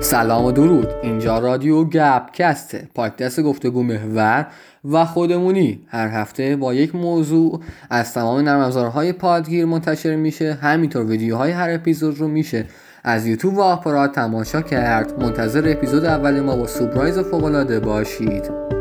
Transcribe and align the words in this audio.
سلام 0.00 0.44
و 0.44 0.52
درود. 0.52 0.88
اینجا 1.02 1.38
رادیو 1.38 1.84
گپکسته. 1.84 2.88
پادکست 2.94 3.40
گفتگو 3.40 3.82
محور 3.82 4.46
و 4.84 5.04
خودمونی. 5.04 5.80
هر 5.88 6.08
هفته 6.08 6.56
با 6.56 6.74
یک 6.74 6.94
موضوع 6.94 7.60
از 7.90 8.14
تمام 8.14 8.40
نرم 8.40 8.60
افزارهای 8.60 9.12
پادگیر 9.12 9.64
منتشر 9.64 10.16
میشه. 10.16 10.52
همینطور 10.54 11.04
ویدیوهای 11.04 11.50
هر 11.50 11.70
اپیزود 11.70 12.18
رو 12.18 12.28
میشه. 12.28 12.66
از 13.04 13.26
یوتیوب 13.26 13.56
و 13.56 13.60
آپارات 13.60 14.12
تماشا 14.12 14.62
کرد. 14.62 15.22
منتظر 15.22 15.72
اپیزود 15.72 16.04
اول 16.04 16.40
ما 16.40 16.56
با 16.56 16.66
سورپرایز 16.66 17.18
فوقالعاده 17.18 17.80
باشید. 17.80 18.71